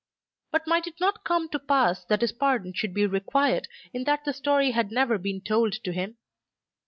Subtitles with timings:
[0.49, 4.25] But might it not come to pass that his pardon should be required in that
[4.25, 6.17] the story had never been told to him?